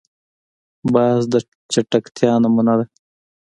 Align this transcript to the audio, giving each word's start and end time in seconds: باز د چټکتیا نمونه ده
باز 0.93 1.21
د 1.31 1.33
چټکتیا 1.71 2.31
نمونه 2.43 2.73
ده 2.79 2.85